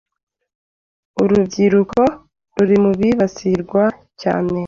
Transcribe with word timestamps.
Urubyiruko 1.21 1.99
ruri 2.55 2.75
mu 2.83 2.91
bibasirwa 2.99 3.83
cyane 4.21 4.53